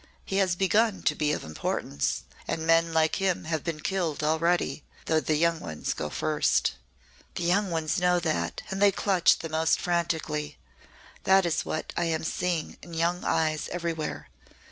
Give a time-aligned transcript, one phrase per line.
[0.25, 2.23] He has begun to be of importance.
[2.47, 6.73] And men like him have been killed already though the young ones go first."
[7.35, 10.57] "The young ones know that, and they clutch the most frantically.
[11.25, 14.29] That is what I am seeing in young eyes everywhere.